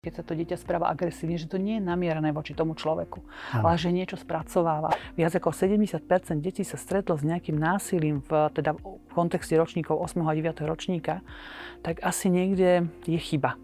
[0.00, 3.20] keď sa to dieťa správa agresívne, že to nie je namierené voči tomu človeku,
[3.52, 3.60] Aha.
[3.60, 4.96] ale že niečo spracováva.
[5.12, 6.00] Viac ako 70%
[6.40, 10.24] detí sa stretlo s nejakým násilím v, teda v kontexte ročníkov 8.
[10.24, 10.64] a 9.
[10.64, 11.20] ročníka,
[11.84, 13.60] tak asi niekde je chyba.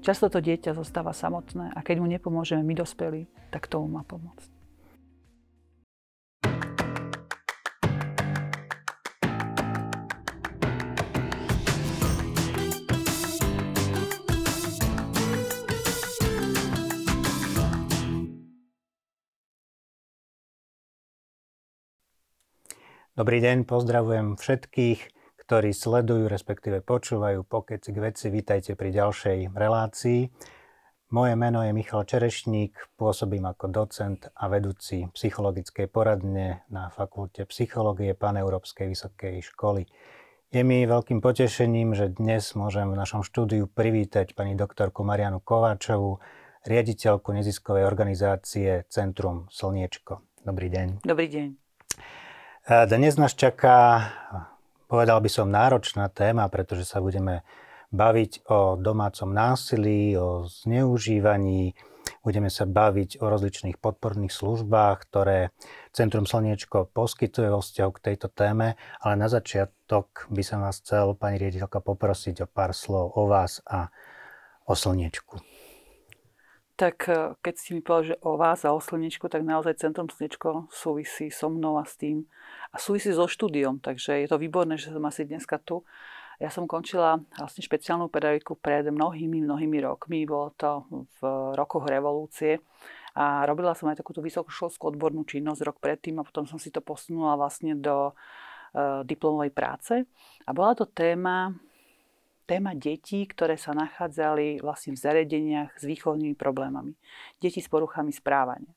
[0.00, 4.53] Často to dieťa zostáva samotné a keď mu nepomôžeme my dospelí, tak tomu má pomôcť.
[23.14, 25.00] Dobrý deň, pozdravujem všetkých,
[25.38, 28.26] ktorí sledujú, respektíve počúvajú pokec k veci.
[28.26, 30.34] Vítajte pri ďalšej relácii.
[31.14, 38.18] Moje meno je Michal Čerešník, pôsobím ako docent a vedúci psychologickej poradne na Fakulte psychológie
[38.18, 39.86] Paneurópskej vysokej školy.
[40.50, 46.18] Je mi veľkým potešením, že dnes môžem v našom štúdiu privítať pani doktorku Marianu Kováčovú,
[46.66, 50.18] riaditeľku neziskovej organizácie Centrum Slniečko.
[50.42, 51.06] Dobrý deň.
[51.06, 51.63] Dobrý deň.
[52.64, 54.08] Dnes nás čaká,
[54.88, 57.44] povedal by som, náročná téma, pretože sa budeme
[57.92, 61.76] baviť o domácom násilí, o zneužívaní,
[62.24, 65.52] budeme sa baviť o rozličných podporných službách, ktoré
[65.92, 71.12] Centrum Slniečko poskytuje vo vzťahu k tejto téme, ale na začiatok by som vás chcel,
[71.20, 73.92] pani riaditeľka, poprosiť o pár slov o vás a
[74.64, 75.53] o Slniečku
[76.74, 80.10] tak e, keď si mi povedal, že o vás a o slnečku, tak naozaj Centrum
[80.10, 82.26] Slnečko súvisí so mnou a s tým.
[82.74, 85.86] A súvisí so štúdiom, takže je to výborné, že som asi dneska tu.
[86.42, 90.26] Ja som končila vlastne špeciálnu pedagogiku pred mnohými, mnohými rokmi.
[90.26, 91.20] Bolo to v
[91.54, 92.58] rokoch revolúcie.
[93.14, 96.82] A robila som aj takúto vysokoškolskú odbornú činnosť rok predtým a potom som si to
[96.82, 99.94] posunula vlastne do uh, diplomovej práce.
[100.42, 101.54] A bola to téma
[102.44, 106.94] téma detí, ktoré sa nachádzali vlastne v zariadeniach s výchovnými problémami.
[107.40, 108.72] Deti s poruchami správania.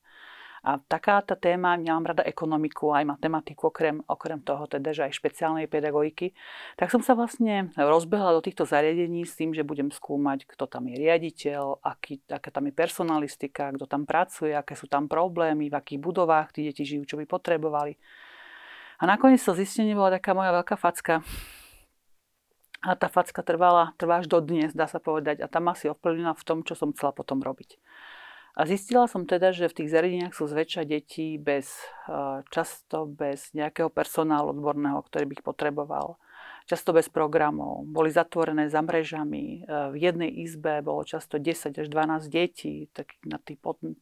[0.62, 5.06] A taká tá téma, ja mám rada ekonomiku, aj matematiku, okrem, okrem toho teda, že
[5.06, 6.34] aj špeciálnej pedagogiky,
[6.74, 10.90] tak som sa vlastne rozbehla do týchto zariadení s tým, že budem skúmať, kto tam
[10.90, 15.78] je riaditeľ, aký, aká tam je personalistika, kto tam pracuje, aké sú tam problémy, v
[15.78, 17.94] akých budovách tí deti žijú, čo by potrebovali.
[18.98, 21.22] A nakoniec to zistenie bola taká moja veľká facka,
[22.78, 25.42] a tá facka trvala, trvá až do dnes, dá sa povedať.
[25.42, 27.78] A tam asi ovplyvnila v tom, čo som chcela potom robiť.
[28.58, 31.78] A zistila som teda, že v tých zariadeniach sú zväčša deti bez,
[32.10, 36.18] e, často bez nejakého personálu odborného, ktorý by ich potreboval.
[36.66, 37.86] Často bez programov.
[37.86, 39.62] Boli zatvorené za mrežami.
[39.62, 43.54] E, v jednej izbe bolo často 10 až 12 detí, tak na tí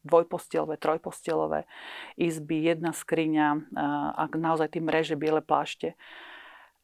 [0.08, 1.68] dvojpostelové, trojpostelové
[2.16, 3.58] izby, jedna skriňa e,
[4.16, 6.00] a naozaj tie mreže, biele plášte.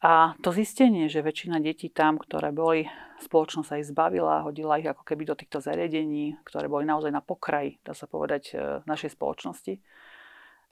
[0.03, 2.91] A to zistenie, že väčšina detí tam, ktoré boli,
[3.23, 7.23] spoločnosť sa ich zbavila, hodila ich ako keby do týchto zariadení, ktoré boli naozaj na
[7.23, 9.79] pokraji, dá sa povedať, e, našej spoločnosti,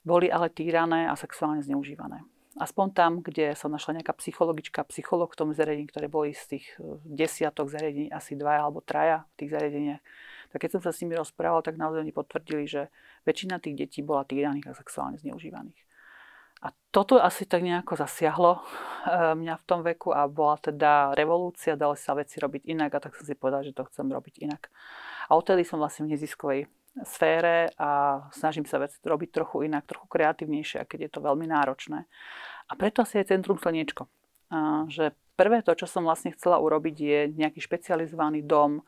[0.03, 2.27] boli ale týrané a sexuálne zneužívané.
[2.59, 6.67] Aspoň tam, kde sa našla nejaká psychologička, psycholog v tom zariadení, ktoré boli z tých
[6.75, 10.01] e, desiatok zariadení, asi dva alebo traja v tých zariadeniach,
[10.51, 12.91] tak keď som sa s nimi rozprával, tak naozaj oni potvrdili, že
[13.23, 15.90] väčšina tých detí bola týraných a sexuálne zneužívaných.
[16.61, 21.73] A toto asi tak nejako zasiahlo eh, mňa v tom veku a bola teda revolúcia,
[21.73, 24.69] dali sa veci robiť inak a tak som si povedala, že to chcem robiť inak.
[25.29, 26.69] A odtedy som vlastne v neziskovej
[27.07, 32.03] sfére a snažím sa veci robiť trochu inak, trochu kreatívnejšie, keď je to veľmi náročné.
[32.67, 34.11] A preto asi je Centrum Slniečko.
[34.51, 38.83] A že prvé to, čo som vlastne chcela urobiť, je nejaký špecializovaný dom,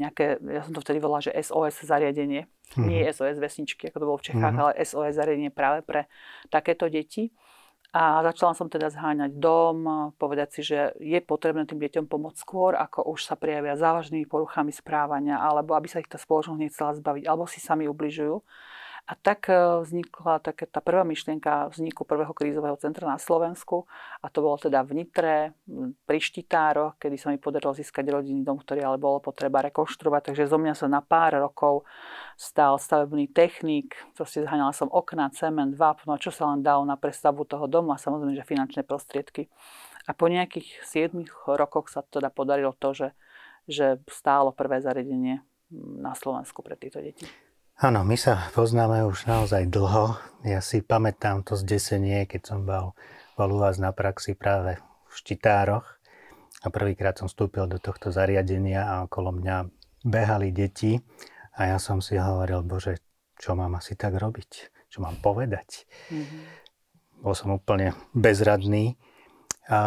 [0.00, 2.50] nejaké, ja som to vtedy volala, že SOS zariadenie.
[2.74, 2.86] Mm-hmm.
[2.90, 4.74] Nie SOS vesničky, ako to bolo v Čechách, mm-hmm.
[4.74, 6.10] ale SOS zariadenie práve pre
[6.50, 7.30] takéto deti.
[7.94, 12.74] A začala som teda zháňať dom, povedať si, že je potrebné tým deťom pomôcť skôr,
[12.74, 17.22] ako už sa prijavia závažnými poruchami správania, alebo aby sa ich tá spoločnosť nechcela zbaviť,
[17.30, 18.42] alebo si sami ubližujú.
[19.04, 23.84] A tak e, vznikla taká tá prvá myšlienka vzniku prvého krízového centra na Slovensku
[24.24, 25.52] a to bolo teda v Nitre,
[26.08, 30.32] pri Štitároch, kedy sa mi podarilo získať rodinný dom, ktorý ale bolo potreba rekonštruovať.
[30.32, 31.84] Takže zo mňa sa na pár rokov
[32.40, 37.44] stal stavebný technik, proste zháňala som okna, cement, vápno, čo sa len dalo na prestavbu
[37.44, 39.52] toho domu a samozrejme, že finančné prostriedky.
[40.08, 43.08] A po nejakých 7 rokoch sa teda podarilo to, že,
[43.68, 45.44] že stálo prvé zariadenie
[45.76, 47.28] na Slovensku pre tieto deti.
[47.74, 50.14] Áno, my sa poznáme už naozaj dlho.
[50.46, 52.94] Ja si pamätám to zdesenie, keď som bol,
[53.34, 54.78] bol u vás na praxi práve
[55.10, 55.82] v Štitároch
[56.62, 59.66] a prvýkrát som vstúpil do tohto zariadenia a okolo mňa
[60.06, 61.02] behali deti
[61.58, 63.02] a ja som si hovoril, bože,
[63.42, 64.70] čo mám asi tak robiť?
[64.86, 65.90] Čo mám povedať?
[66.14, 66.42] Mm-hmm.
[67.26, 68.94] Bol som úplne bezradný.
[69.64, 69.80] A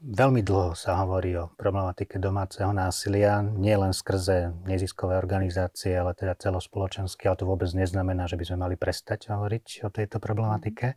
[0.00, 6.32] veľmi dlho sa hovorí o problematike domáceho násilia, nie len skrze neziskové organizácie, ale teda
[6.32, 10.96] celospoločenské, ale to vôbec neznamená, že by sme mali prestať hovoriť o tejto problematike.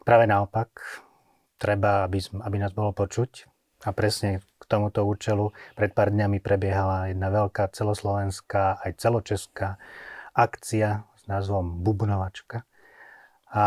[0.00, 0.72] Práve naopak,
[1.60, 3.46] treba, aby, aby nás bolo počuť.
[3.84, 9.76] A presne k tomuto účelu pred pár dňami prebiehala jedna veľká celoslovenská, aj celočeská
[10.32, 12.64] akcia s názvom Bubnovačka.
[13.52, 13.66] A,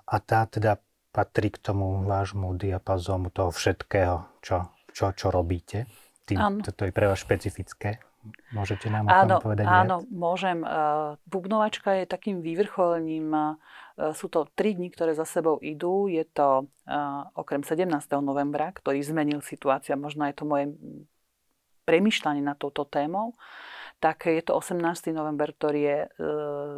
[0.00, 0.80] a tá teda
[1.16, 5.88] patrí k tomu vášmu diapazómu toho všetkého, čo, čo, čo robíte.
[6.28, 8.04] Tým, toto je pre vás špecifické.
[8.52, 10.10] Môžete nám áno, o tom povedať Áno, viac?
[10.10, 10.58] môžem.
[10.66, 13.30] Uh, bubnovačka je takým vyvrcholením.
[13.30, 16.10] Uh, sú to tri dni, ktoré za sebou idú.
[16.10, 17.86] Je to uh, okrem 17.
[18.18, 20.74] novembra, ktorý zmenil situácia, možno je to moje
[21.86, 23.38] premyšľanie na touto témou
[23.96, 25.08] tak je to 18.
[25.16, 26.08] november, ktorý je e,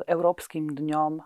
[0.06, 1.23] Európskym dňom e,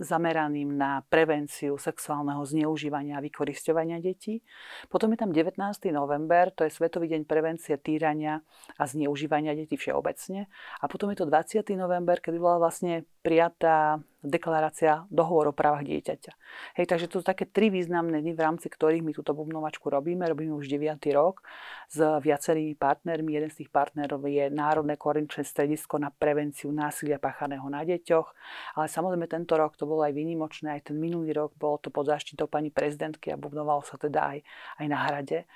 [0.00, 4.40] zameraným na prevenciu sexuálneho zneužívania a vykoristovania detí.
[4.88, 5.60] Potom je tam 19.
[5.92, 8.40] november, to je Svetový deň prevencie týrania
[8.80, 10.48] a zneužívania detí všeobecne.
[10.80, 11.68] A potom je to 20.
[11.76, 16.32] november, kedy bola vlastne prijatá deklarácia dohovor o právach dieťaťa.
[16.74, 20.26] Hej, takže to sú také tri významné dny, v rámci ktorých my túto bubnovačku robíme.
[20.26, 20.98] Robíme už 9.
[21.14, 21.46] rok
[21.86, 23.38] s viacerými partnermi.
[23.38, 28.28] Jeden z tých partnerov je Národné koordinačné stredisko na prevenciu násilia páchaného na deťoch.
[28.74, 32.10] Ale samozrejme tento rok to bolo aj výnimočné, aj ten minulý rok bolo to pod
[32.10, 34.38] záštitou pani prezidentky a bubnovalo sa teda aj,
[34.82, 35.46] aj na hrade.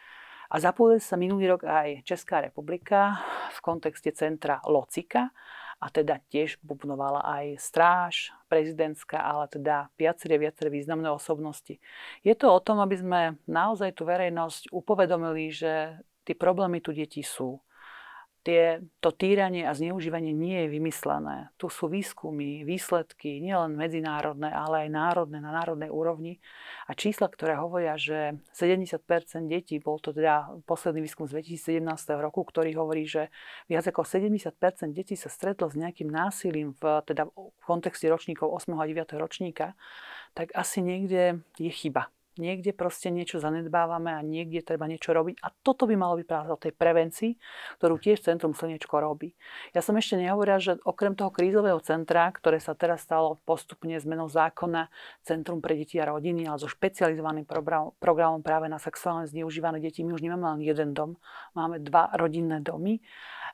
[0.52, 3.18] A zapojili sa minulý rok aj Česká republika
[3.56, 5.32] v kontexte centra Locika,
[5.82, 11.82] a teda tiež bubnovala aj stráž prezidentská, ale teda viaceré, viaceré významné osobnosti.
[12.22, 13.20] Je to o tom, aby sme
[13.50, 17.58] naozaj tú verejnosť upovedomili, že tie problémy tu detí sú
[18.42, 21.54] tie, to týranie a zneužívanie nie je vymyslené.
[21.58, 26.42] Tu sú výskumy, výsledky, nielen medzinárodné, ale aj národné, na národnej úrovni.
[26.90, 28.98] A čísla, ktoré hovoria, že 70%
[29.46, 31.82] detí, bol to teda posledný výskum z 2017
[32.18, 33.30] roku, ktorý hovorí, že
[33.70, 34.58] viac ako 70%
[34.90, 38.74] detí sa stretlo s nejakým násilím v, teda v kontexte ročníkov 8.
[38.74, 39.18] a 9.
[39.18, 39.78] ročníka,
[40.34, 42.10] tak asi niekde je chyba.
[42.40, 45.44] Niekde proste niečo zanedbávame a niekde treba niečo robiť.
[45.44, 47.36] A toto by malo byť práve o tej prevencii,
[47.76, 49.36] ktorú tiež Centrum Slnečko robí.
[49.76, 54.32] Ja som ešte nehovorila, že okrem toho krízového centra, ktoré sa teraz stalo postupne zmenou
[54.32, 54.88] zákona
[55.20, 57.44] Centrum pre deti a rodiny, ale so špecializovaným
[58.00, 61.20] programom práve na sexuálne zneužívané deti, my už nemáme len jeden dom,
[61.52, 63.04] máme dva rodinné domy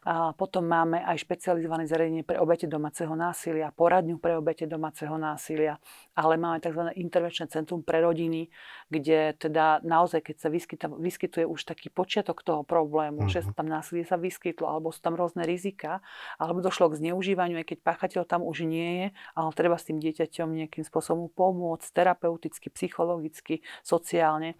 [0.06, 5.82] a potom máme aj špecializované zariadenie pre obete domáceho násilia, poradňu pre obete domáceho násilia,
[6.14, 6.94] ale máme tzv.
[6.94, 8.48] intervenčné centrum pre rodiny,
[8.88, 13.32] kde teda naozaj, keď sa vyskytuje, vyskytuje už taký počiatok toho problému, uh-huh.
[13.32, 13.54] že mhm.
[13.58, 16.00] tam násilie sa vyskytlo, alebo sú tam rôzne rizika,
[16.38, 19.98] alebo došlo k zneužívaniu, aj keď páchateľ tam už nie je, ale treba s tým
[19.98, 24.54] dieťaťom nejakým spôsobom pomôcť, terapeuticky, psychologicky, sociálne,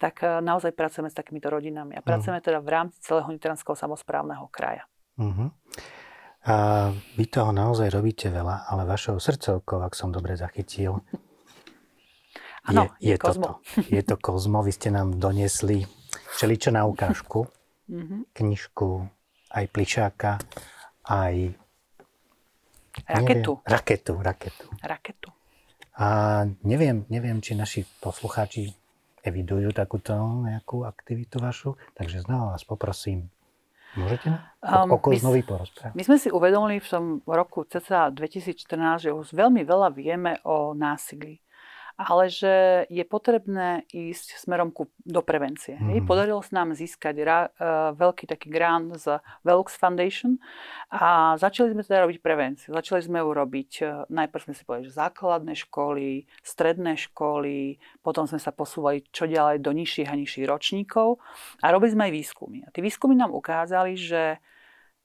[0.00, 1.94] tak eh, naozaj pracujeme s takýmito rodinami.
[1.94, 2.06] A mhm.
[2.06, 4.87] pracujeme teda v rámci celého Nitranského samozprávneho kraja.
[5.18, 5.50] Uh-huh.
[6.48, 6.54] A
[7.18, 11.02] vy toho naozaj robíte veľa, ale vašou srdcovkou, ak som dobre zachytil,
[12.70, 13.60] ano, je, je, je Kozmo.
[13.60, 13.90] Toto.
[13.96, 14.58] Je to Kozmo.
[14.62, 15.84] Vy ste nám doniesli
[16.38, 17.50] všeličo na ukážku.
[17.90, 18.22] Uh-huh.
[18.36, 19.10] Knižku,
[19.52, 20.38] aj plišáka,
[21.10, 21.58] aj...
[23.06, 23.62] Raketu.
[23.62, 24.66] Neviem, raketu, raketu.
[24.82, 25.30] Raketu.
[25.98, 26.06] A
[26.62, 28.70] neviem, neviem, či naši poslucháči
[29.22, 30.14] evidujú takúto
[30.46, 33.30] nejakú aktivitu vašu, takže znova vás poprosím,
[33.96, 34.28] Môžete
[34.60, 35.96] um, o Kozmovi porozprávať?
[35.96, 40.76] My sme si uvedomili v tom roku cca 2014, že už veľmi veľa vieme o
[40.76, 41.40] násilí
[41.98, 45.74] ale že je potrebné ísť smerom ku, do prevencie.
[45.74, 46.06] Mm-hmm.
[46.06, 50.38] Podarilo sa nám získať ra, uh, veľký taký grant z Velux Foundation
[50.94, 52.70] a začali sme teda robiť prevenciu.
[52.70, 58.30] Začali sme ju robiť, uh, najprv sme si povedali, že základné školy, stredné školy, potom
[58.30, 61.18] sme sa posúvali čo ďalej do nižších a nižších ročníkov
[61.58, 62.58] a robili sme aj výskumy.
[62.62, 64.38] A tie výskumy nám ukázali, že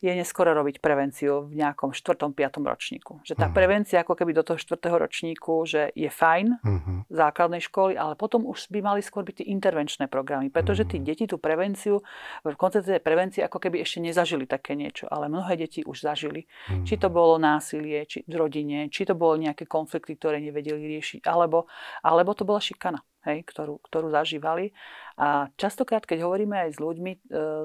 [0.04, 2.36] je neskoro robiť prevenciu v nejakom 4.
[2.36, 2.60] 5.
[2.60, 3.24] ročníku.
[3.24, 3.56] Že tá uh-huh.
[3.56, 4.76] prevencia ako keby do toho 4.
[4.84, 7.08] ročníku, že je fajn uh-huh.
[7.08, 11.24] základnej školy, ale potom už by mali skôr byť tie intervenčné programy, pretože tí deti
[11.24, 12.04] tú prevenciu,
[12.44, 16.44] v koncepte prevencie ako keby ešte nezažili také niečo, ale mnohé deti už zažili.
[16.44, 16.84] Uh-huh.
[16.84, 21.24] Či to bolo násilie či v rodine, či to bolo nejaké konflikty, ktoré nevedeli riešiť,
[21.24, 21.72] alebo,
[22.04, 24.76] alebo to bola šikana hej, ktorú, ktorú zažívali.
[25.16, 27.20] A častokrát, keď hovoríme aj s ľuďmi e,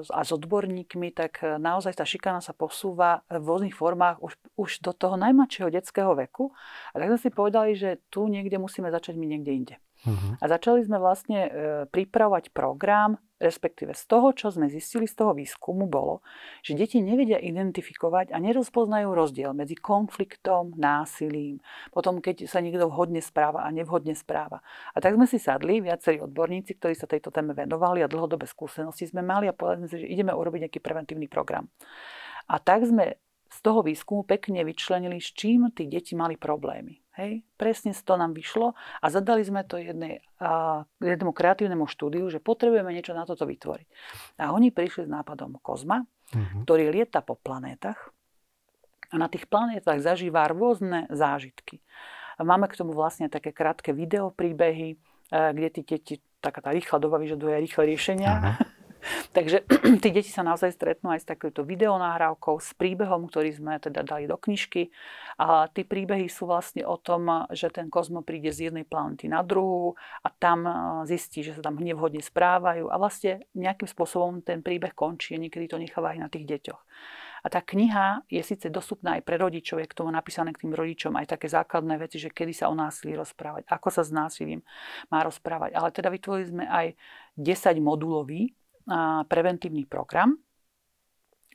[0.05, 4.69] a s odborníkmi, tak e, naozaj tá šikana sa posúva v rôznych formách už, už
[4.85, 6.53] do toho najmladšieho detského veku.
[6.93, 9.75] A tak sme si povedali, že tu niekde musíme začať my niekde inde.
[10.07, 10.39] Uh-huh.
[10.39, 11.51] A začali sme vlastne e,
[11.91, 16.23] pripravovať program, respektíve z toho, čo sme zistili z toho výskumu, bolo,
[16.63, 21.59] že deti nevedia identifikovať a nerozpoznajú rozdiel medzi konfliktom, násilím,
[21.91, 24.63] potom keď sa niekto vhodne správa a nevhodne správa.
[24.95, 29.07] A tak sme si sadli, viacerí odborníci, ktorí sa tejto téme venovali a dlhodobé skúsenosti
[29.07, 31.67] sme mali a povedali sme si, že ideme urobiť nejaký preventívny program.
[32.47, 37.01] A tak sme z toho výskumu pekne vyčlenili, s čím tí deti mali problémy.
[37.19, 42.39] Hej, presne to nám vyšlo a zadali sme to jednej, a, jednému kreatívnemu štúdiu, že
[42.39, 43.87] potrebujeme niečo na toto vytvoriť.
[44.39, 46.63] A oni prišli s nápadom Kozma, uh-huh.
[46.63, 48.15] ktorý lieta po planétach
[49.11, 51.83] a na tých planétach zažíva rôzne zážitky.
[52.39, 54.97] Máme k tomu vlastne také krátke videopríbehy, e,
[55.27, 58.31] kde tí deti, taká tá rýchla doba vyžaduje rýchle riešenia.
[58.31, 58.78] Uh-huh
[59.35, 59.63] Takže
[60.03, 64.27] tí deti sa naozaj stretnú aj s takouto videonahrávkou, s príbehom, ktorý sme teda dali
[64.27, 64.91] do knižky.
[65.39, 69.41] A tí príbehy sú vlastne o tom, že ten kozmo príde z jednej planety na
[69.41, 70.67] druhú a tam
[71.07, 75.71] zistí, že sa tam nevhodne správajú a vlastne nejakým spôsobom ten príbeh končí a niekedy
[75.71, 76.81] to necháva aj na tých deťoch.
[77.39, 80.75] A tá kniha je síce dostupná aj pre rodičov, je k tomu napísané k tým
[80.75, 84.59] rodičom aj také základné veci, že kedy sa o násilí rozprávať, ako sa s násilím
[85.07, 85.71] má rozprávať.
[85.71, 86.99] Ale teda vytvorili sme aj
[87.39, 88.58] 10 modulový
[89.27, 90.37] preventívny program,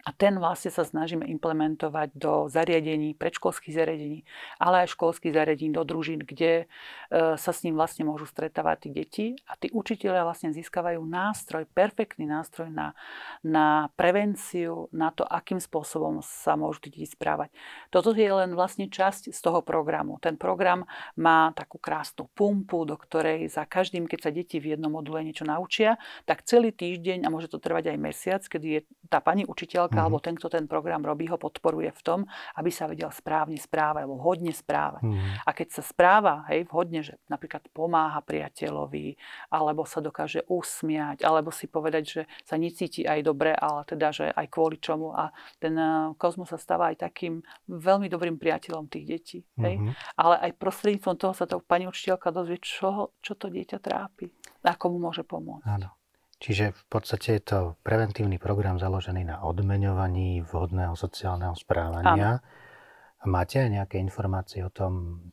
[0.04, 4.20] a ten vlastne sa snažíme implementovať do zariadení, predškolských zariadení,
[4.60, 8.88] ale aj školských zariadení, do družín, kde e, sa s ním vlastne môžu stretávať tí
[8.92, 9.26] deti.
[9.48, 12.92] A tí učiteľia vlastne získavajú nástroj, perfektný nástroj na,
[13.40, 17.48] na prevenciu, na to, akým spôsobom sa môžu tí deti správať.
[17.88, 20.20] Toto je len vlastne časť z toho programu.
[20.20, 20.84] Ten program
[21.16, 25.48] má takú krásnu pumpu, do ktorej za každým, keď sa deti v jednom module niečo
[25.48, 25.96] naučia,
[26.28, 30.02] tak celý týždeň, a môže to trvať aj mesiac, kedy je tá pani učiteľka mm-hmm.
[30.02, 32.20] alebo ten, kto ten program robí, ho podporuje v tom,
[32.58, 35.06] aby sa vedel správne správať alebo hodne správať.
[35.06, 35.46] Mm-hmm.
[35.46, 39.14] A keď sa správa hej, vhodne, že napríklad pomáha priateľovi,
[39.54, 44.26] alebo sa dokáže usmiať, alebo si povedať, že sa necíti aj dobre, ale teda, že
[44.30, 45.14] aj kvôli čomu.
[45.14, 45.30] A
[45.62, 49.38] ten eh, kozmos sa stáva aj takým veľmi dobrým priateľom tých detí.
[49.60, 49.80] Hej?
[49.80, 49.92] Mm-hmm.
[50.18, 54.28] Ale aj prostredníctvom toho sa to pani učiteľka dozvie, čo, čo to dieťa trápi.
[54.64, 55.68] Ako mu môže pomôcť.
[55.68, 56.03] Áno.
[56.44, 62.36] Čiže v podstate je to preventívny program založený na odmeňovaní vhodného sociálneho správania.
[62.36, 63.32] Áno.
[63.32, 65.24] Máte aj nejaké informácie o tom,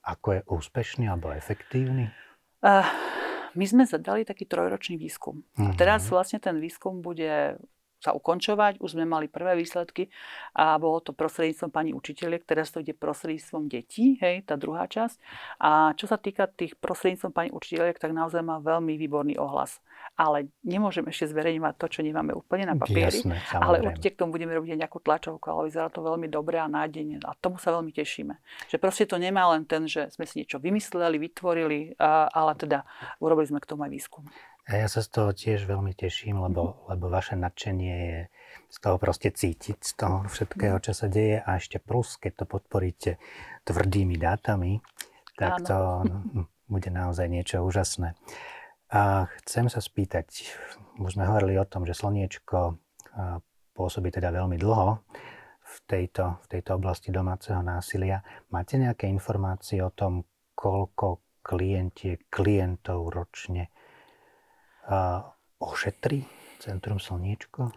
[0.00, 2.08] ako je úspešný alebo efektívny?
[2.64, 2.88] Uh,
[3.52, 5.44] my sme zadali taký trojročný výskum.
[5.44, 5.68] Uh-huh.
[5.68, 6.10] A teraz mhm.
[6.16, 7.60] vlastne ten výskum bude
[8.00, 8.80] sa ukončovať.
[8.80, 10.08] Už sme mali prvé výsledky
[10.56, 15.16] a bolo to prostredníctvom pani učiteľiek, teraz to ide prostredníctvom detí, hej, tá druhá časť.
[15.60, 19.80] A čo sa týka tých prostredníctvom pani učiteľiek, tak naozaj má veľmi výborný ohlas
[20.16, 23.20] ale nemôžeme ešte zverejňovať to, čo nemáme úplne na papieri.
[23.20, 26.56] Jasné, ale určite k tomu budeme robiť aj nejakú tlačovku, ale vyzerá to veľmi dobre
[26.56, 27.20] a nádejne.
[27.22, 28.34] A tomu sa veľmi tešíme.
[28.72, 32.88] Že proste to nemá len ten, že sme si niečo vymysleli, vytvorili, ale teda
[33.20, 34.24] urobili sme k tomu aj výskum.
[34.66, 36.86] A ja sa z toho tiež veľmi teším, lebo, mm-hmm.
[36.90, 38.20] lebo vaše nadšenie je
[38.66, 42.44] z toho proste cítiť, z toho všetkého, čo sa deje a ešte plus, keď to
[42.50, 43.10] podporíte
[43.62, 44.82] tvrdými dátami,
[45.38, 45.66] tak Áno.
[45.70, 46.18] to no,
[46.74, 48.18] bude naozaj niečo úžasné.
[48.94, 50.54] A chcem sa spýtať,
[51.02, 52.78] už sme hovorili o tom, že slniečko
[53.74, 55.02] pôsobí teda veľmi dlho
[55.66, 58.22] v tejto, v tejto oblasti domáceho násilia.
[58.54, 60.22] Máte nejaké informácie o tom,
[60.54, 63.74] koľko klientie, klientov ročne
[65.58, 66.22] ošetrí
[66.62, 67.74] Centrum Slniečko?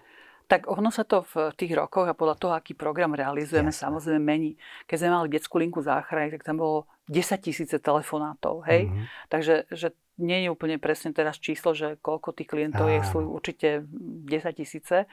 [0.49, 3.85] Tak ono sa to v tých rokoch a podľa toho, aký program realizujeme, Jasne.
[3.85, 4.57] samozrejme mení.
[4.89, 8.65] Keď sme mali detskú linku záchrany, tak tam bolo 10 tisíce telefonátov.
[8.65, 8.89] Hej?
[8.89, 9.05] Mm-hmm.
[9.29, 13.87] Takže že nie je úplne presne teraz číslo, že koľko tých klientov je, sú určite
[13.87, 15.07] 10 tisíce,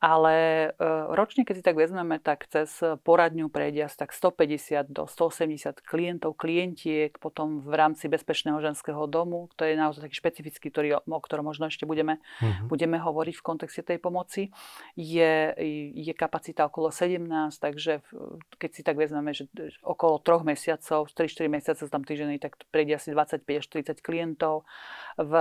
[0.00, 2.72] ale e, ročne, keď si tak vezmeme, tak cez
[3.04, 9.52] poradňu prejde asi tak 150 do 180 klientov, klientiek, potom v rámci bezpečného ženského domu,
[9.54, 12.66] to je naozaj taký špecifický, ktorý, o ktorom možno ešte budeme, uh-huh.
[12.66, 14.48] budeme hovoriť v kontexte tej pomoci,
[14.96, 15.52] je,
[15.94, 17.20] je kapacita okolo 17,
[17.60, 18.00] takže
[18.56, 19.46] keď si tak vezmeme, že
[19.84, 24.64] okolo 3 mesiacov, 3-4 mesiace sú tam týždeny, tak prejde asi 25 40 klientov.
[25.20, 25.34] V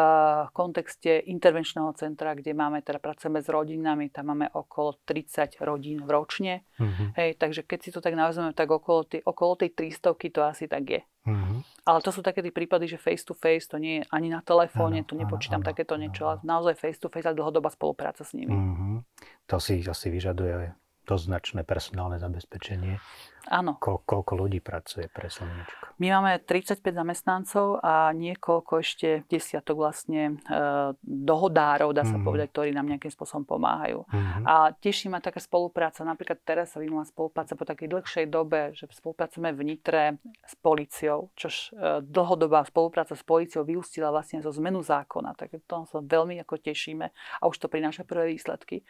[0.52, 6.66] kontexte intervenčného centra, kde máme, teda pracujeme s rodinami, tam máme okolo 30 rodín ročne.
[6.78, 7.14] Uh-huh.
[7.16, 10.66] Hej, takže keď si to tak nazveme, tak okolo, tý, okolo tej 300 to asi
[10.66, 11.02] tak je.
[11.30, 11.62] Uh-huh.
[11.86, 14.42] Ale to sú také tí prípady, že face to face, to nie je ani na
[14.42, 18.34] telefóne, tu nepočítam ano, takéto niečo, ale naozaj face to face a dlhodobá spolupráca s
[18.34, 18.54] nimi.
[18.54, 19.06] Uh-huh.
[19.50, 20.74] To si asi vyžaduje
[21.10, 23.02] dosť značné personálne zabezpečenie.
[23.50, 23.82] Áno.
[23.82, 25.98] Ko- koľko ľudí pracuje pre Slniečko?
[25.98, 32.28] My máme 35 zamestnancov a niekoľko ešte desiatok vlastne e, dohodárov, dá sa mm-hmm.
[32.30, 34.06] povedať, ktorí nám nejakým spôsobom pomáhajú.
[34.06, 34.46] Mm-hmm.
[34.46, 36.06] A teší ma taká spolupráca.
[36.06, 40.04] Napríklad teraz sa vymala spolupráca po takej dlhšej dobe, že spolupracujeme v Nitre
[40.46, 45.34] s policiou, čož e, dlhodobá spolupráca s policiou vyústila vlastne zo zmenu zákona.
[45.34, 48.86] Tak to sa veľmi ako tešíme a už to prináša prvé výsledky.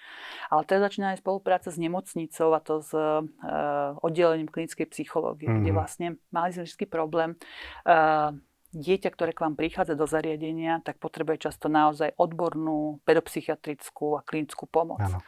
[0.51, 3.23] Ale teraz začína aj spolupráca s nemocnicou a to s e,
[4.03, 5.61] oddelením klinickej psychológie, mm-hmm.
[5.63, 5.77] kde mhm.
[5.77, 7.37] vlastne mali sme vždy problém.
[7.85, 8.33] Uh,
[8.69, 14.69] dieťa, ktoré k vám prichádza do zariadenia, tak potrebuje často naozaj odbornú pedopsychiatrickú a klinickú
[14.69, 15.01] pomoc.
[15.01, 15.19] Ano.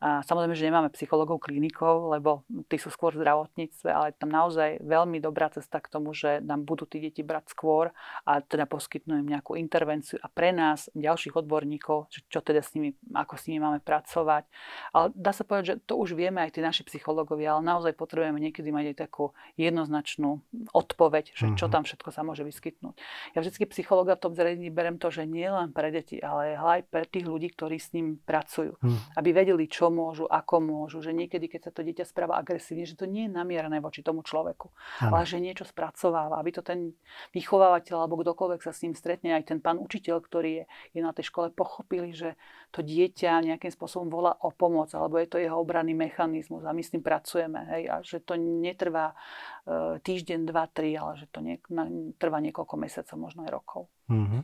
[0.00, 4.80] A samozrejme, že nemáme psychologov klinikov, lebo tí sú skôr v zdravotníctve, ale tam naozaj
[4.80, 7.92] veľmi dobrá cesta k tomu, že nám budú tí deti brať skôr
[8.24, 12.96] a teda poskytnú im nejakú intervenciu a pre nás, ďalších odborníkov, čo, teda s nimi,
[13.12, 14.48] ako s nimi máme pracovať.
[14.96, 18.40] Ale dá sa povedať, že to už vieme aj tí naši psychológovia, ale naozaj potrebujeme
[18.40, 20.40] niekedy mať aj takú jednoznačnú
[20.72, 21.72] odpoveď, že čo mhm.
[21.76, 22.89] tam všetko sa môže vyskytnúť.
[23.34, 26.86] Ja vždycky psychologa v tom zariadení berem to, že nie len pre deti, ale aj
[26.88, 28.76] pre tých ľudí, ktorí s ním pracujú.
[28.80, 28.98] Hmm.
[29.16, 32.98] Aby vedeli, čo môžu, ako môžu, že niekedy, keď sa to dieťa správa agresívne, že
[32.98, 34.70] to nie je namierané voči tomu človeku,
[35.04, 35.10] ano.
[35.16, 36.94] ale že niečo spracováva, aby to ten
[37.34, 40.64] vychovávateľ alebo kdokoľvek sa s ním stretne, aj ten pán učiteľ, ktorý je,
[40.96, 42.38] je na tej škole, pochopili, že
[42.70, 46.82] to dieťa nejakým spôsobom volá o pomoc, alebo je to jeho obranný mechanizmus a my
[46.82, 47.60] s tým pracujeme.
[47.76, 52.38] Hej, a že to netrvá e, týždeň, dva, tri, ale že to nie, na, trvá
[52.38, 53.82] niekoľko mesiacov, možno aj rokov.
[54.08, 54.42] Mm-hmm.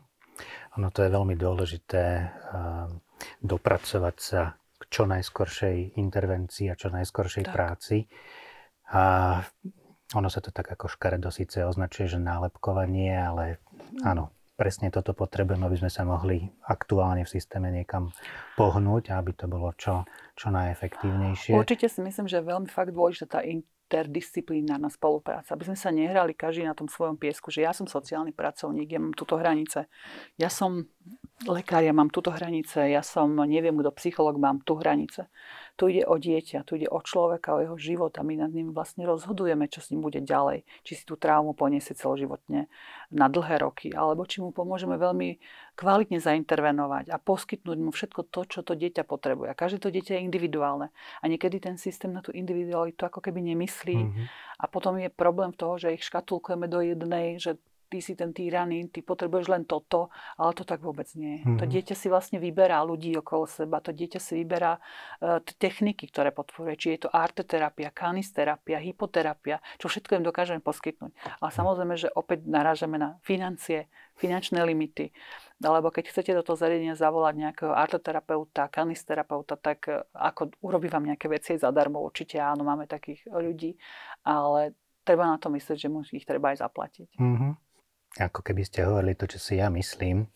[0.77, 2.87] Ono to je veľmi dôležité uh,
[3.41, 4.55] dopracovať sa
[4.93, 7.55] čo najskoršej intervencii a čo najskoršej tak.
[7.57, 8.05] práci.
[8.93, 9.41] A
[10.15, 13.59] ono sa to tak ako škaredo síce označuje, že nálepkovanie, ale
[14.07, 18.15] áno, presne toto potrebujeme, aby sme sa mohli aktuálne v systéme niekam
[18.55, 20.07] pohnúť aby to bolo čo,
[20.39, 21.59] čo najefektívnejšie.
[21.59, 23.41] Určite si myslím, že je veľmi fakt dôležitá tá
[23.87, 28.35] interdisciplinárna spolupráca, aby sme sa nehrali každý na tom svojom piesku, že ja som sociálny
[28.35, 29.87] pracovník, ja mám túto hranice,
[30.35, 30.91] ja som
[31.45, 35.29] lekár, ja mám túto hranice, ja som, neviem kto, psycholog, mám tú hranice.
[35.77, 38.73] Tu ide o dieťa, tu ide o človeka, o jeho život a my nad ním
[38.73, 40.65] vlastne rozhodujeme, čo s ním bude ďalej.
[40.89, 42.73] Či si tú traumu poniesie celoživotne
[43.13, 45.37] na dlhé roky, alebo či mu pomôžeme veľmi
[45.77, 49.53] kvalitne zaintervenovať a poskytnúť mu všetko to, čo to dieťa potrebuje.
[49.53, 50.89] A každé to dieťa je individuálne.
[51.21, 53.97] A niekedy ten systém na tú individualitu ako keby nemyslí.
[54.01, 54.27] Mm-hmm.
[54.57, 58.91] A potom je problém toho, že ich škatulkujeme do jednej, že ty si ten tyranín,
[58.91, 61.43] ty potrebuješ len toto, ale to tak vôbec nie.
[61.43, 61.59] Mm-hmm.
[61.59, 61.73] To mhm.
[61.73, 66.75] dieťa si vlastne vyberá ľudí okolo seba, to dieťa si vyberá uh, techniky, ktoré potvoruje,
[66.77, 71.13] či je to arteterapia, kanisterapia, hypoterapia, čo všetko im dokážeme poskytnúť.
[71.41, 73.87] Ale samozrejme, že opäť narážame na financie,
[74.19, 75.13] finančné limity.
[75.65, 81.09] Alebo keď chcete do toho zariadenia zavolať nejakého artoterapeuta, kanisterapeuta, tak e, ako urobí vám
[81.09, 83.73] nejaké veci zadarmo, určite áno, máme takých ľudí,
[84.21, 87.09] ale treba na to myslieť, že ich treba aj zaplatiť.
[87.17, 87.66] Mm-hmm
[88.17, 90.29] ako keby ste hovorili to, čo si ja myslím,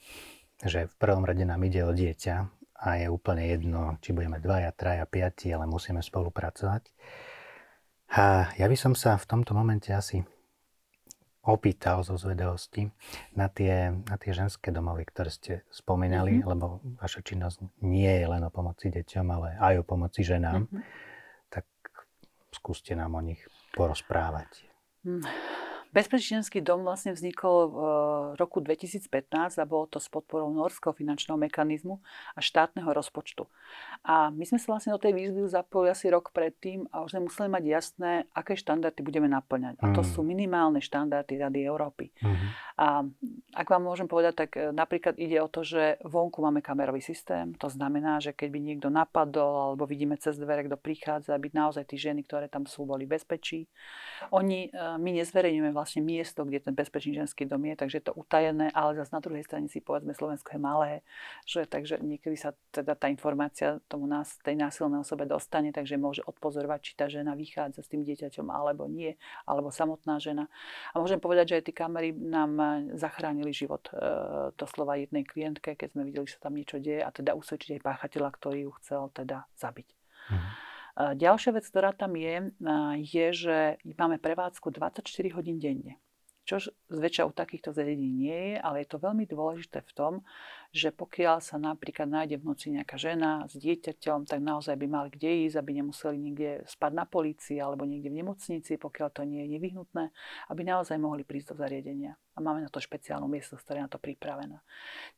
[0.61, 2.37] že v prvom rade nám ide o dieťa
[2.81, 6.93] a je úplne jedno, či budeme dvaja, traja, piati, ale musíme spolupracovať.
[8.17, 10.21] A ja by som sa v tomto momente asi
[11.41, 12.93] opýtal zo zvedovosti
[13.33, 16.51] na tie, na tie ženské domovy, ktoré ste spomínali, mm-hmm.
[16.53, 20.69] lebo vaša činnosť nie je len o pomoci deťom, ale aj o pomoci ženám.
[20.69, 20.83] Mm-hmm.
[21.49, 21.65] Tak
[22.53, 23.41] skúste nám o nich
[23.73, 24.69] porozprávať.
[25.01, 25.25] Mm.
[25.91, 27.91] Bezpečný dom vlastne vznikol v eh,
[28.39, 31.99] roku 2015 a bolo to s podporou norského finančného mechanizmu
[32.35, 33.51] a štátneho rozpočtu.
[34.07, 37.27] A my sme sa vlastne do tej výzvy zapojili asi rok predtým a už sme
[37.27, 39.83] museli mať jasné, aké štandardy budeme naplňať.
[39.83, 40.09] A to mm.
[40.15, 42.15] sú minimálne štandardy Rady Európy.
[42.23, 42.49] Mm.
[42.79, 42.87] A
[43.59, 47.51] ak vám môžem povedať, tak eh, napríklad ide o to, že vonku máme kamerový systém.
[47.59, 51.83] To znamená, že keď by niekto napadol alebo vidíme cez dvere, kto prichádza, aby naozaj
[51.91, 53.67] tí ženy, ktoré tam sú, boli bezpečí.
[54.31, 58.15] Oni, eh, my nezverejňujeme vlastne miesto, kde ten bezpečný ženský dom je, takže je to
[58.15, 60.91] utajené, ale zase na druhej strane si povedzme, Slovensko je malé,
[61.49, 66.21] že, takže niekedy sa teda tá informácia tomu nás, tej násilnej osobe dostane, takže môže
[66.29, 69.17] odpozorovať, či tá žena vychádza s tým dieťaťom alebo nie,
[69.49, 70.53] alebo samotná žena.
[70.93, 72.69] A môžem povedať, že aj tie kamery nám eh,
[73.01, 77.01] zachránili život e, to slova jednej klientke, keď sme videli, že sa tam niečo deje
[77.01, 79.89] a teda usvedčiť aj páchateľa, ktorý ju chcel teda zabiť.
[80.31, 80.70] Mhm.
[80.99, 82.51] Ďalšia vec, ktorá tam je,
[83.05, 83.57] je, že
[83.95, 86.01] máme prevádzku 24 hodín denne.
[86.49, 90.13] Čo zväčša u takýchto zariadení nie je, ale je to veľmi dôležité v tom,
[90.71, 95.09] že pokiaľ sa napríklad nájde v noci nejaká žena s dieťaťom, tak naozaj by mali
[95.11, 99.43] kde ísť, aby nemuseli niekde spať na polícii alebo niekde v nemocnici, pokiaľ to nie
[99.43, 100.15] je nevyhnutné,
[100.47, 102.15] aby naozaj mohli prísť do zariadenia.
[102.15, 104.59] a máme na to špeciálnu miestnosť, ktorá je na to pripravená.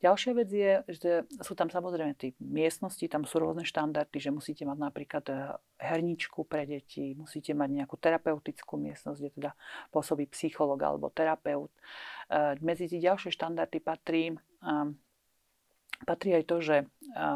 [0.01, 1.11] Ďalšia vec je, že
[1.45, 5.37] sú tam samozrejme tie miestnosti, tam sú rôzne štandardy, že musíte mať napríklad eh,
[5.85, 9.51] herničku pre deti, musíte mať nejakú terapeutickú miestnosť, kde teda
[9.93, 11.69] pôsobí psycholog alebo terapeut.
[12.33, 14.33] Eh, medzi tie ďalšie štandardy patrí
[16.05, 16.77] patrí aj to, že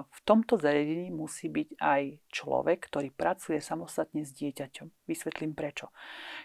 [0.09, 2.03] v tomto zariadení musí byť aj
[2.33, 4.89] človek, ktorý pracuje samostatne s dieťaťom.
[5.05, 5.93] Vysvetlím prečo.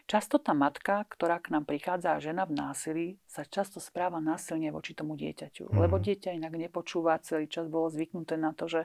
[0.03, 4.67] Často tá matka, ktorá k nám prichádza a žena v násilí, sa často správa násilne
[4.75, 5.71] voči tomu dieťaťu.
[5.71, 5.79] Mm.
[5.79, 8.83] Lebo dieťa inak nepočúva, celý čas bolo zvyknuté na to, že,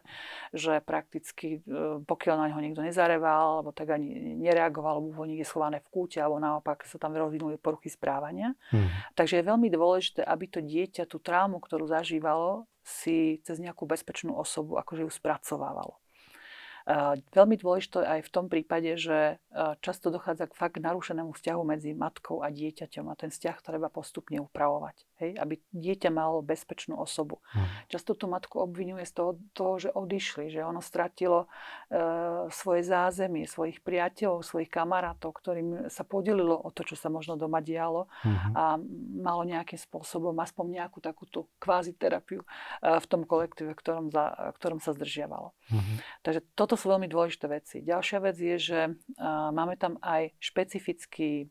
[0.55, 5.83] že prakticky e, pokiaľ na neho niekto nezareval, alebo tak ani nereagoval, alebo niekde schované
[5.83, 8.55] v kúte, alebo naopak sa tam rozvinuli poruchy správania.
[8.71, 8.89] Mm.
[9.19, 14.39] Takže je veľmi dôležité, aby to dieťa tú traumu, ktorú zažívalo, si cez nejakú bezpečnú
[14.39, 15.99] osobu akože ju spracovávalo.
[17.35, 19.43] Veľmi dôležité aj v tom prípade, že
[19.83, 24.39] často dochádza k fakt narušenému vzťahu medzi matkou a dieťaťom a ten vzťah treba postupne
[24.39, 25.03] upravovať.
[25.19, 25.31] Hej?
[25.41, 27.43] Aby dieťa malo bezpečnú osobu.
[27.51, 27.67] Hmm.
[27.89, 31.49] Často tú matku obvinuje z toho, toho, že odišli, že ono stratilo
[31.89, 31.99] e,
[32.53, 37.65] svoje zázemie, svojich priateľov, svojich kamarátov, ktorým sa podelilo o to, čo sa možno doma
[37.65, 38.53] dialo hmm.
[38.55, 38.65] a
[39.25, 42.47] malo nejakým spôsobom aspoň nejakú takúto kvázi terapiu e,
[42.85, 45.57] v tom kolektíve, ktorom, za, ktorom sa zdržiavalo.
[45.73, 45.99] Hmm.
[46.23, 47.77] Takže toto sú veľmi dôležité veci.
[47.83, 48.81] Ďalšia vec je, že
[49.53, 51.51] máme tam aj špecifický,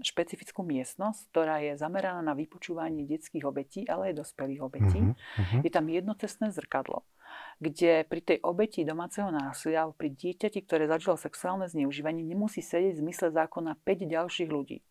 [0.00, 5.00] špecifickú miestnosť, ktorá je zameraná na vypočúvanie detských obetí, ale aj dospelých obetí.
[5.02, 5.60] Uh-huh.
[5.60, 7.04] Je tam jednocestné zrkadlo
[7.58, 12.98] kde pri tej obeti domáceho násilia alebo pri dieťati, ktoré zažilo sexuálne zneužívanie, nemusí sedieť
[12.98, 14.82] v zmysle zákona 5 ďalších ľudí.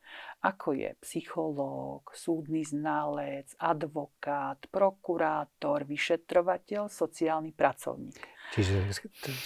[0.43, 8.19] Ako je psychológ, súdny znalec, advokát, prokurátor, vyšetrovateľ, sociálny pracovník.
[8.53, 8.91] Čiže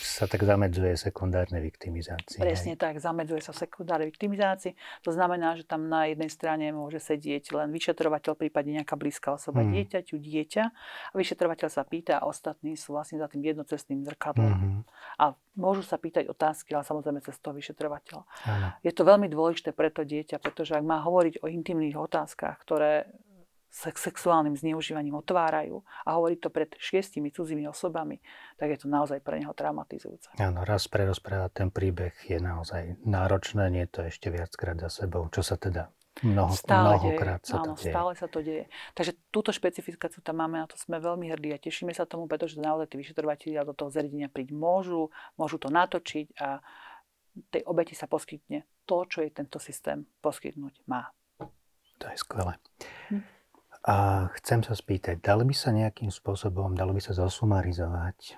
[0.03, 2.43] sa tak zamedzuje sekundárnej viktimizácii.
[2.43, 2.81] Presne hej?
[2.81, 4.75] tak, zamedzuje sa sekundárnej viktimizácii.
[5.07, 9.63] To znamená, že tam na jednej strane môže sedieť len vyšetrovateľ, prípadne nejaká blízka osoba
[9.63, 9.71] hmm.
[9.71, 10.63] dieťaťu, dieťa.
[11.11, 14.51] A vyšetrovateľ sa pýta a ostatní sú vlastne za tým jednocestným zrkadlom.
[14.51, 14.81] Hmm.
[15.21, 18.23] A môžu sa pýtať otázky, ale samozrejme cez toho vyšetrovateľa.
[18.43, 18.67] Ano.
[18.83, 23.07] Je to veľmi dôležité pre to dieťa, pretože ak má hovoriť o intimných otázkach, ktoré
[23.77, 28.17] sexuálnym zneužívaním otvárajú a hovorí to pred šiestimi cudzími osobami,
[28.57, 30.33] tak je to naozaj pre neho traumatizujúce.
[30.41, 35.29] Áno, raz prerozprávať ten príbeh je naozaj náročné, nie je to ešte viackrát za sebou,
[35.29, 35.93] čo sa teda
[36.25, 37.49] mnoho, stále mnohokrát deje.
[37.53, 37.93] sa Áno, to deje.
[37.93, 38.63] stále sa to deje.
[38.97, 42.57] Takže túto špecifikáciu tam máme, na to sme veľmi hrdí a tešíme sa tomu, pretože
[42.57, 46.61] naozaj tí vyšetrovateľia do toho zariadenia príť môžu, môžu to natočiť a
[47.53, 51.13] tej obeti sa poskytne to, čo jej tento systém poskytnúť má.
[51.97, 52.57] To je skvelé.
[53.13, 53.36] Hm.
[53.87, 58.35] A chcem sa spýtať, dalo by sa nejakým spôsobom, dalo by sa zosumarizovať,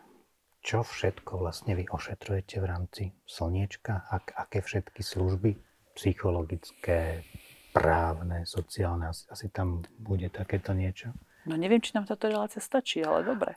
[0.61, 5.57] čo všetko vlastne vy ošetrujete v rámci Slniečka, ak, aké všetky služby
[5.97, 7.25] psychologické,
[7.73, 11.17] právne, sociálne, asi, asi tam bude takéto niečo?
[11.47, 13.55] No neviem, či nám táto relácia stačí, ale dobre.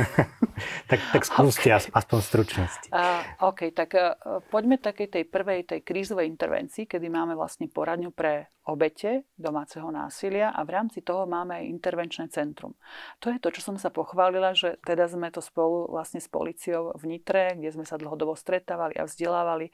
[0.90, 1.92] tak, tak skúste okay.
[1.92, 2.88] aspoň stručnosti.
[2.88, 8.08] Uh, OK, tak uh, poďme takej tej prvej, tej krízovej intervencii, kedy máme vlastne poradňu
[8.08, 12.72] pre obete domáceho násilia a v rámci toho máme aj intervenčné centrum.
[13.20, 16.96] To je to, čo som sa pochválila, že teda sme to spolu vlastne s policiou
[16.96, 19.68] v Nitre, kde sme sa dlhodobo stretávali a vzdelávali,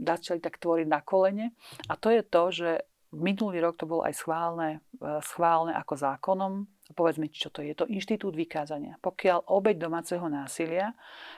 [0.00, 1.52] začali tak tvoriť na kolene.
[1.92, 2.70] A to je to, že
[3.10, 6.52] Minulý rok to bolo aj schválne, e, schválne ako zákonom.
[6.94, 7.74] Povedzme, čo to je.
[7.74, 8.98] Je to inštitút vykázania.
[9.02, 10.94] Pokiaľ obeď domáceho násilia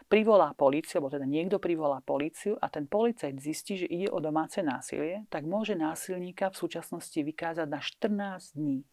[0.09, 4.61] privolá políciu, alebo teda niekto privolá políciu a ten policajt zistí, že ide o domáce
[4.61, 8.85] násilie, tak môže násilníka v súčasnosti vykázať na 14 dní.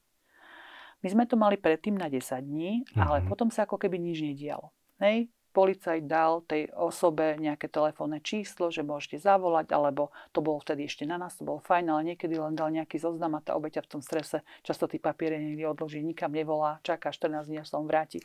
[0.99, 3.31] My sme to mali predtým na 10 dní, ale mm-hmm.
[3.31, 4.75] potom sa ako keby nič nedialo.
[4.99, 5.31] Hej?
[5.59, 11.03] Policajt dal tej osobe nejaké telefónne číslo, že môžete zavolať, alebo to bolo vtedy ešte
[11.03, 13.91] na nás, to bolo fajn, ale niekedy len dal nejaký zoznam a tá obeťa v
[13.91, 17.91] tom strese často tí papiere niekde odloží, nikam nevolá, čaká 14 dní, až sa on
[17.91, 18.23] vráti.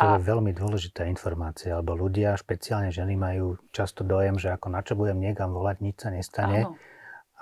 [0.00, 0.16] To a...
[0.16, 4.96] je veľmi dôležitá informácia, lebo ľudia, špeciálne ženy, majú často dojem, že ako na čo
[4.96, 6.64] budem niekam volať, nič sa nestane.
[6.64, 6.91] Áno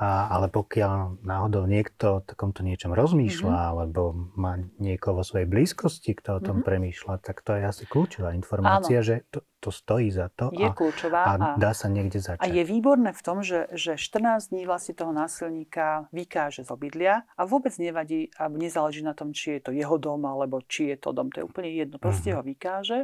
[0.01, 3.71] a, ale pokiaľ náhodou niekto o takomto niečom rozmýšľa, mm-hmm.
[3.77, 6.69] alebo má niekoho vo svojej blízkosti, kto o tom mm-hmm.
[6.73, 9.05] premýšľa, tak to je asi kľúčová informácia, Áno.
[9.05, 12.41] že to, to stojí za to je a, kľúčová a, a dá sa niekde začať.
[12.41, 17.29] A je výborné v tom, že, že 14 dní vlastne toho násilníka vykáže z obydlia
[17.37, 20.97] a vôbec nevadí a nezáleží na tom, či je to jeho dom, alebo či je
[20.97, 22.01] to dom, to je úplne jedno.
[22.01, 22.41] Proste mm-hmm.
[22.41, 22.99] ho vykáže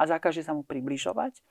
[0.00, 1.44] a zakáže sa mu približovať.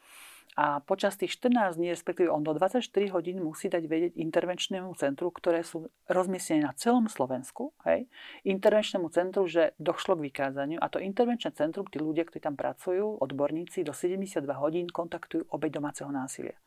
[0.57, 2.81] A počas tých 14 dní, respektíve on do 24
[3.13, 8.09] hodín musí dať vedieť intervenčnému centru, ktoré sú rozmiestnené na celom Slovensku, hej,
[8.41, 13.21] intervenčnému centru, že došlo k vykázaniu a to intervenčné centrum, tí ľudia, ktorí tam pracujú,
[13.21, 16.57] odborníci, do 72 hodín kontaktujú obeď domáceho násilia.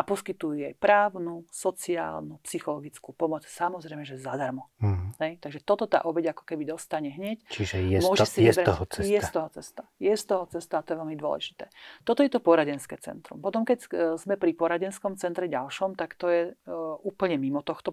[0.00, 4.72] A poskytujú jej právnu, sociálnu, psychologickú pomoc, samozrejme, že zadarmo.
[4.80, 5.12] Mm.
[5.20, 5.32] Hej?
[5.44, 7.44] Takže toto tá obeď ako keby dostane hneď.
[7.52, 9.04] Čiže je, Môže sto, si je z toho cesta.
[9.04, 9.82] Je z toho cesta.
[10.00, 11.68] Je z toho cesta a to je veľmi dôležité.
[12.08, 13.44] Toto je to poradenské centrum.
[13.44, 13.78] Potom, keď
[14.16, 17.92] sme pri poradenskom centre ďalšom, tak to je uh, úplne mimo tohto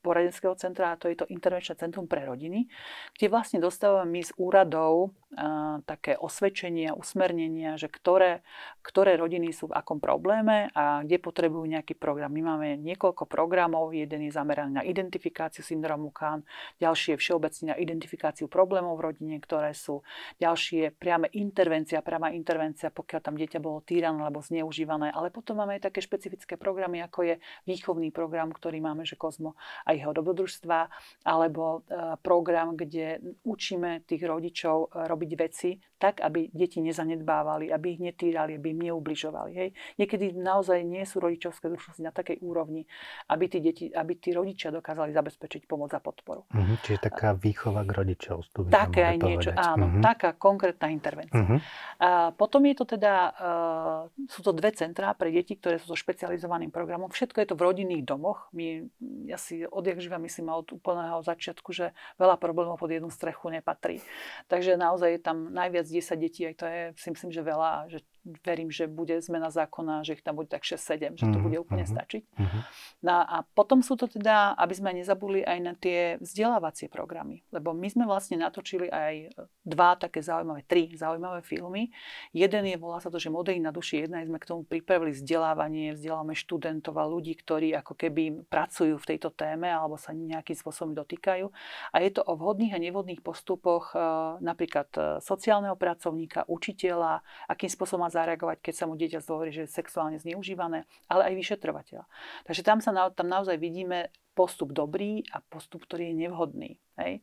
[0.00, 2.70] poradenského centra a to je to intervenčné centrum pre rodiny,
[3.18, 8.40] kde vlastne dostávame my z úradov a, také osvedčenia, usmernenia, že ktoré,
[8.80, 12.32] ktoré rodiny sú v akom probléme a kde potrebujú nejaký program.
[12.32, 16.46] My máme niekoľko programov, jeden je zameraný na identifikáciu syndromu KAN,
[16.80, 20.00] ďalší je všeobecne na identifikáciu problémov v rodine, ktoré sú,
[20.40, 25.60] ďalší je priame intervencia, priama intervencia, pokiaľ tam dieťa bolo týrané alebo zneužívané, ale potom
[25.60, 27.34] máme aj také špecifické programy, ako je
[27.68, 29.58] výchovný program, ktorý máme, že Kozmo
[29.88, 30.78] a jeho dobrodružstva,
[31.24, 37.98] alebo e, program, kde učíme tých rodičov e, robiť veci tak, aby deti nezanedbávali, aby
[37.98, 39.52] ich netýrali, aby im neubližovali.
[39.56, 39.68] Hej.
[39.98, 42.86] Niekedy naozaj nie sú rodičovské zručnosti na takej úrovni,
[43.34, 46.46] aby tí, deti, aby tí rodičia dokázali zabezpečiť pomoc a podporu.
[46.54, 48.70] Uh-huh, čiže taká výchova k rodičovstvu.
[48.70, 49.66] Také aj niečo, povedať.
[49.74, 50.02] áno, uh-huh.
[50.06, 51.34] taká konkrétna intervencia.
[51.34, 51.58] Uh-huh.
[51.98, 55.98] A potom je to teda, uh, sú to dve centrá pre deti, ktoré sú so
[55.98, 57.10] špecializovaným programom.
[57.10, 58.46] Všetko je to v rodinných domoch.
[58.54, 58.86] My,
[59.26, 64.02] ja si odjak živa myslím od úplného začiatku, že veľa problémov pod jednu strechu nepatrí.
[64.50, 68.02] Takže naozaj je tam najviac 10 detí, aj to je si myslím, že veľa, že
[68.44, 71.56] verím, že bude zmena zákona, že ich tam bude tak 6-7, že to mhm, bude
[71.60, 71.98] úplne mm-hmm.
[71.98, 72.22] stačiť.
[72.36, 72.62] Mm-hmm.
[73.04, 77.72] No a potom sú to teda, aby sme nezabudli aj na tie vzdelávacie programy, lebo
[77.72, 79.32] my sme vlastne natočili aj
[79.64, 81.92] dva také zaujímavé, tri zaujímavé filmy.
[82.32, 85.94] Jeden je, volá sa to, že Modely na duši, jedna sme k tomu pripravili vzdelávanie,
[85.94, 90.96] vzdelávame študentov a ľudí, ktorí ako keby pracujú v tejto téme alebo sa nejakým spôsobom
[90.96, 91.48] dotýkajú.
[91.92, 94.00] A je to o vhodných a nevhodných postupoch eh,
[94.42, 99.62] napríklad eh, sociálneho pracovníka, učiteľa, akým spôsobom má zareagovať, keď sa mu dieťa zdôvodí, že
[99.64, 102.02] je sexuálne zneužívané, ale aj vyšetrovateľ.
[102.50, 106.70] Takže tam, sa na, tam naozaj vidíme postup dobrý a postup, ktorý je nevhodný.
[106.98, 107.22] Hej?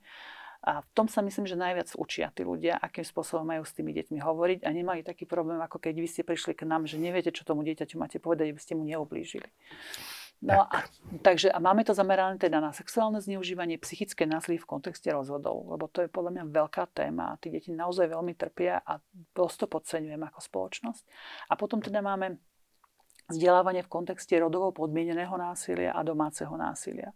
[0.66, 3.94] A v tom sa myslím, že najviac učia tí ľudia, akým spôsobom majú s tými
[3.94, 7.30] deťmi hovoriť a nemajú taký problém, ako keď vy ste prišli k nám, že neviete,
[7.30, 9.46] čo tomu dieťaťu máte povedať, aby ste mu neoblížili.
[10.46, 10.86] No a,
[11.26, 15.90] takže a máme to zamerané teda na sexuálne zneužívanie, psychické násilie v kontexte rozvodov, lebo
[15.90, 17.34] to je podľa mňa veľká téma.
[17.42, 19.02] Tí deti naozaj veľmi trpia a
[19.34, 21.04] dosť to podceňujem ako spoločnosť.
[21.50, 22.38] A potom teda máme
[23.26, 27.10] vzdelávanie v kontexte rodovo podmieneného násilia a domáceho násilia.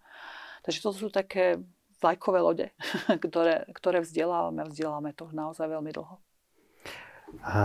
[0.66, 1.62] Takže to sú také
[2.02, 2.68] vlajkové lode,
[3.30, 6.18] ktoré, ktoré vzdelávame a vzdelávame to naozaj veľmi dlho.
[7.46, 7.62] A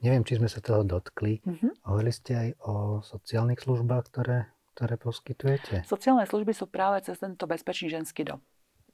[0.00, 1.44] neviem, či sme sa toho dotkli.
[1.44, 1.84] Mm-hmm.
[1.84, 5.88] Hovorili ste aj o sociálnych službách, ktoré ktoré poskytujete?
[5.88, 8.44] Sociálne služby sú práve cez tento bezpečný ženský dom.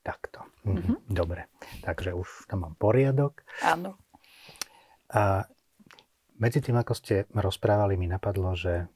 [0.06, 0.46] Takto.
[0.62, 0.70] Mhm.
[0.78, 0.96] Mm-hmm.
[1.10, 1.50] Dobre.
[1.82, 3.42] Takže už tam mám poriadok.
[3.66, 3.98] Áno.
[5.10, 5.50] A
[6.38, 8.86] medzi tým, ako ste rozprávali, mi napadlo, že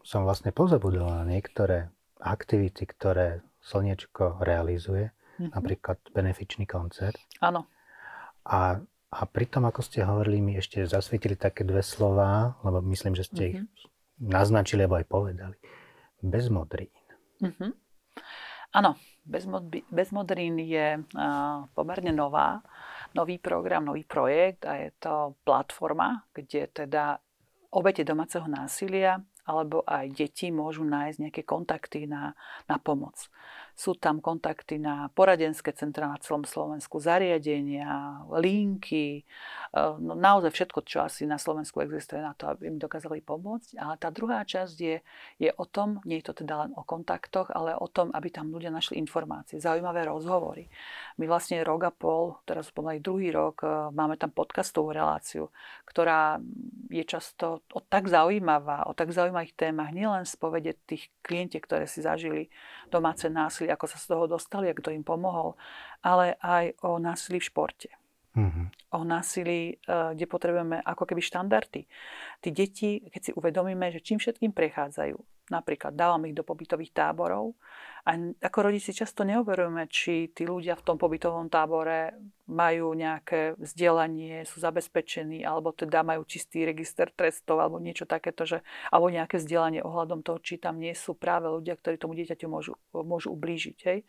[0.00, 5.54] som vlastne pozabudol na niektoré aktivity, ktoré Slniečko realizuje, mm-hmm.
[5.54, 7.14] napríklad benefičný koncert.
[7.38, 7.70] Áno.
[8.42, 8.82] A,
[9.14, 13.42] a pritom, ako ste hovorili, mi ešte zasvietili také dve slova, lebo myslím, že ste
[13.46, 13.54] mm-hmm.
[13.54, 13.86] ich
[14.18, 15.56] naznačili, alebo aj povedali
[16.22, 16.88] bezmodrín.
[17.42, 17.72] Mm-hmm.
[18.72, 18.96] Áno,
[19.90, 22.62] bezmodrín je uh, pomerne nová,
[23.12, 27.20] nový program, nový projekt a je to platforma, kde teda
[27.76, 32.32] obete domáceho násilia alebo aj deti môžu nájsť nejaké kontakty na,
[32.70, 33.18] na pomoc.
[33.72, 40.80] Sú tam kontakty na poradenské centra na celom Slovensku, zariadenia, linky, eh, no naozaj všetko,
[40.84, 43.80] čo asi na Slovensku existuje na to, aby im dokázali pomôcť.
[43.80, 44.96] Ale tá druhá časť je,
[45.40, 48.52] je o tom, nie je to teda len o kontaktoch, ale o tom, aby tam
[48.52, 50.68] ľudia našli informácie, zaujímavé rozhovory.
[51.16, 55.48] My vlastne rok a pol, teraz pomaly druhý rok, eh, máme tam podcastovú reláciu,
[55.86, 56.42] ktorá
[56.92, 60.36] je často o tak zaujímavá, o tak zaujímavých témach, nielen z
[60.86, 62.50] tých klientiek, ktoré si zažili
[62.90, 65.54] domáce násilie, ako sa z toho dostali a kto im pomohol,
[66.02, 67.90] ale aj o násilí v športe.
[68.32, 68.66] Mm-hmm.
[68.96, 71.84] O násilí, e, kde potrebujeme ako keby štandardy.
[72.40, 75.16] Tí deti, keď si uvedomíme, že čím všetkým prechádzajú,
[75.52, 77.52] napríklad dávam ich do pobytových táborov,
[78.02, 82.18] a ako rodiči často neoverujeme, či tí ľudia v tom pobytovom tábore
[82.50, 88.66] majú nejaké vzdelanie, sú zabezpečení, alebo teda majú čistý register trestov, alebo niečo takéto, že,
[88.90, 92.74] alebo nejaké vzdelanie ohľadom toho, či tam nie sú práve ľudia, ktorí tomu dieťaťu môžu,
[92.90, 93.78] môžu ublížiť.
[93.86, 94.02] Hej.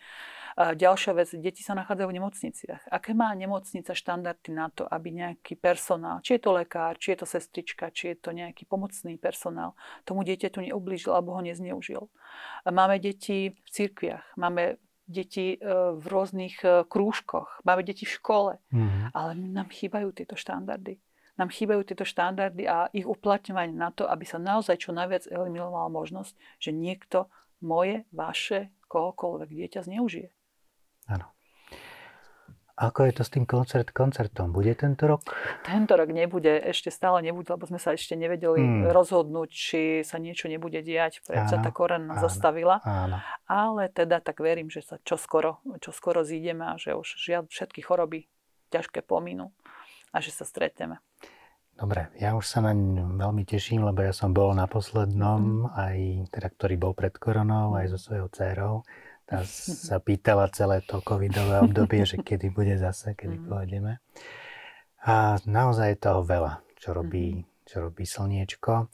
[0.58, 2.82] A ďalšia vec, deti sa nachádzajú v nemocniciach.
[2.90, 7.18] Aké má nemocnica štandardy na to, aby nejaký personál, či je to lekár, či je
[7.22, 12.08] to sestrička, či je to nejaký pomocný personál, tomu dieťaťu neublížil alebo ho nezneužil.
[12.70, 14.78] Máme deti v cirkviach, máme
[15.10, 15.60] deti e,
[16.00, 19.12] v rôznych e, krúžkoch, máme deti v škole, mm.
[19.12, 20.98] ale nám chýbajú tieto štandardy.
[21.34, 25.90] nám chýbajú tieto štandardy a ich uplatňovanie na to, aby sa naozaj čo najviac eliminovala
[25.90, 27.26] možnosť, že niekto
[27.66, 30.30] moje, vaše, kohokoľvek dieťa zneužije.
[31.10, 31.26] Áno.
[32.74, 34.50] Ako je to s tým koncert koncertom?
[34.50, 35.22] Bude tento rok?
[35.62, 38.90] Tento rok nebude, ešte stále nebude, lebo sme sa ešte nevedeli hmm.
[38.90, 41.22] rozhodnúť, či sa niečo nebude diať.
[41.22, 42.82] Predsa tá korona zastavila.
[42.82, 43.22] Áno.
[43.46, 48.26] Ale teda tak verím, že sa čoskoro, čoskoro zídeme a že už žiad, všetky choroby
[48.74, 49.54] ťažké pominú
[50.10, 50.98] a že sa stretneme.
[51.74, 55.74] Dobre, ja už sa naň veľmi teším, lebo ja som bol na poslednom, mm.
[55.74, 55.98] aj
[56.30, 58.86] teda, ktorý bol pred koronou, aj so svojou dcerou.
[59.24, 59.44] Tá
[59.88, 63.46] sa pýtala celé to covidové obdobie, že kedy bude zase, kedy mm.
[63.48, 63.94] pôjdeme.
[65.04, 67.68] A naozaj je toho veľa, čo robí, mm.
[67.68, 68.88] čo robí slniečko.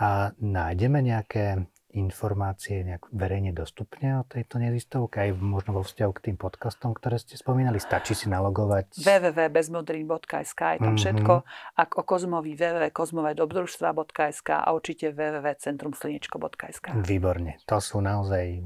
[0.00, 6.24] A nájdeme nejaké informácie nejak verejne dostupne o tejto nezistovke, aj možno vo vzťahu k
[6.30, 7.82] tým podcastom, ktoré ste spomínali?
[7.82, 8.94] Stačí si nalogovať?
[8.94, 10.98] www.bezmodrín.sk je tam mm-hmm.
[10.98, 11.32] všetko.
[11.74, 17.58] Ak o kozmovi www.kozmovedobružstva.sk a určite www.centrumslniečko.sk Výborne.
[17.66, 18.62] To sú naozaj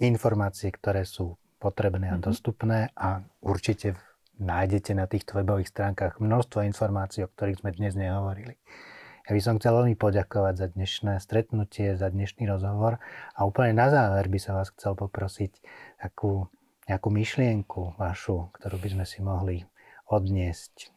[0.00, 2.24] informácie, ktoré sú potrebné a mhm.
[2.24, 3.96] dostupné a určite
[4.36, 8.60] nájdete na týchto webových stránkach množstvo informácií, o ktorých sme dnes nehovorili.
[9.26, 13.02] Ja by som chcel veľmi poďakovať za dnešné stretnutie, za dnešný rozhovor
[13.34, 15.50] a úplne na záver by som vás chcel poprosiť
[15.98, 16.46] takú
[16.86, 19.66] nejakú myšlienku vašu, ktorú by sme si mohli
[20.06, 20.94] odniesť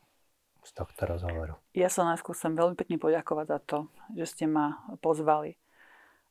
[0.62, 1.58] z tohto rozhovoru.
[1.74, 3.78] Ja sa najskôr chcem veľmi pekne poďakovať za to,
[4.14, 5.58] že ste ma pozvali.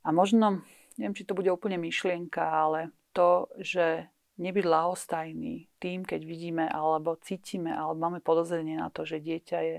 [0.07, 0.63] A možno
[0.99, 7.19] neviem, či to bude úplne myšlienka, ale to, že nebyť lahostajný tým, keď vidíme alebo
[7.19, 9.77] cítime alebo máme podozrenie na to, že dieťa je,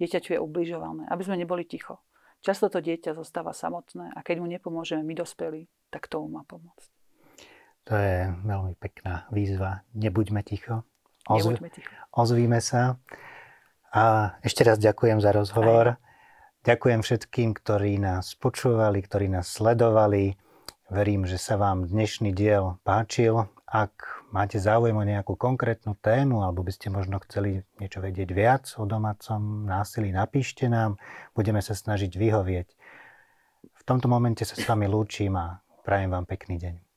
[0.00, 1.04] dieťaťu je ubližované.
[1.08, 2.00] Aby sme neboli ticho.
[2.40, 6.88] Často to dieťa zostáva samotné a keď mu nepomôžeme my dospelí, tak tomu má pomôcť.
[7.88, 9.84] To je veľmi pekná výzva.
[9.92, 10.84] Nebuďme ticho.
[11.28, 11.56] Ozv...
[11.56, 11.92] Nebuďme ticho.
[12.16, 12.96] Ozvíme sa.
[13.92, 15.96] A ešte raz ďakujem za rozhovor.
[15.96, 16.00] Aj.
[16.60, 20.36] Ďakujem všetkým, ktorí nás počúvali, ktorí nás sledovali.
[20.90, 23.46] Verím, že sa vám dnešný diel páčil.
[23.62, 28.66] Ak máte záujem o nejakú konkrétnu tému alebo by ste možno chceli niečo vedieť viac
[28.74, 30.98] o domácom násilí, napíšte nám.
[31.30, 32.68] Budeme sa snažiť vyhovieť.
[33.70, 36.89] V tomto momente sa s vami lúčim a prajem vám pekný deň.